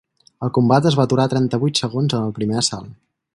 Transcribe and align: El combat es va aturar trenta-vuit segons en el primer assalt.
El 0.45 0.51
combat 0.57 0.87
es 0.91 0.97
va 0.99 1.05
aturar 1.09 1.25
trenta-vuit 1.35 1.83
segons 1.83 2.17
en 2.21 2.25
el 2.31 2.35
primer 2.41 2.59
assalt. 2.63 2.91